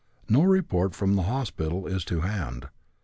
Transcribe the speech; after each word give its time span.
No 0.27 0.41
report 0.41 0.95
from 0.95 1.15
the 1.15 1.21
hospital 1.21 1.85
is 1.85 2.03
to 2.05 2.21
hand. 2.21 2.69